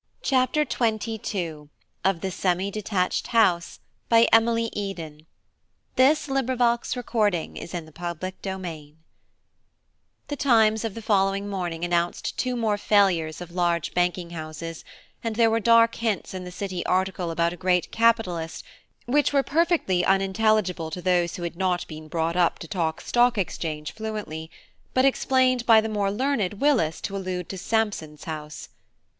re 0.31 0.37
of 0.39 0.55
meeting 0.55 1.19
you," 1.39 1.69
Harcourt 2.03 2.25
added 2.25 2.43
in 2.43 2.51
a 2.51 2.51
low 2.55 2.71
voice 2.71 3.21
to 3.21 3.37
Rose, 3.37 3.79
"so 4.09 4.17
it 4.17 4.31
cannot 4.31 4.55
be 4.73 4.93
very 4.95 5.21
tragical 5.93 6.33
mirth 6.33 6.45
to 6.49 6.49
me." 7.37 7.45
CHAPTER 7.53 8.31
XXII 8.41 8.95
THE 10.27 10.35
Times 10.35 10.83
of 10.83 10.95
the 10.95 11.03
following 11.03 11.47
morning 11.47 11.85
announced 11.85 12.35
two 12.35 12.55
more 12.55 12.79
failures 12.79 13.41
of 13.41 13.51
large 13.51 13.93
banking 13.93 14.31
houses, 14.31 14.83
and 15.23 15.35
there 15.35 15.51
were 15.51 15.59
dark 15.59 15.93
hints 15.93 16.33
in 16.33 16.45
the 16.45 16.51
City 16.51 16.83
article 16.87 17.29
about 17.29 17.53
a 17.53 17.55
great 17.55 17.91
capitalist, 17.91 18.65
which 19.05 19.31
were 19.31 19.43
perfectly 19.43 20.03
unintelligible 20.03 20.89
to 20.89 21.01
those 21.03 21.35
who 21.35 21.43
had 21.43 21.55
not 21.55 21.87
been 21.87 22.07
brought 22.07 22.35
up 22.35 22.57
to 22.57 22.67
talk 22.67 23.01
Stock 23.01 23.37
Exchange 23.37 23.91
fluently, 23.91 24.49
but 24.95 25.05
explained 25.05 25.63
by 25.67 25.79
the 25.79 25.87
more 25.87 26.09
learned 26.09 26.55
Willis 26.55 27.01
to 27.01 27.15
allude 27.15 27.47
to 27.49 27.57
Sampson's 27.59 28.23
house. 28.23 28.69